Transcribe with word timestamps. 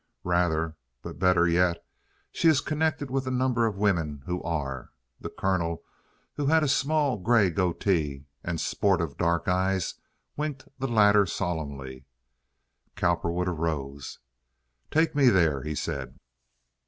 "Rather. 0.23 0.77
But 1.03 1.19
better 1.19 1.47
yet, 1.47 1.85
she 2.31 2.47
is 2.47 2.59
connected 2.59 3.11
with 3.11 3.27
a 3.27 3.29
number 3.29 3.67
of 3.67 3.77
women 3.77 4.23
who 4.25 4.41
are." 4.41 4.89
The 5.19 5.29
Colonel, 5.29 5.83
who 6.33 6.47
had 6.47 6.63
a 6.63 6.67
small, 6.67 7.17
gray 7.19 7.51
goatee 7.51 8.25
and 8.43 8.59
sportive 8.59 9.15
dark 9.15 9.47
eyes, 9.47 9.93
winked 10.35 10.67
the 10.79 10.87
latter 10.87 11.27
solemnly. 11.27 12.07
Cowperwood 12.95 13.47
arose. 13.47 14.17
"Take 14.89 15.13
me 15.13 15.29
there," 15.29 15.61
he 15.61 15.75
said. 15.75 16.17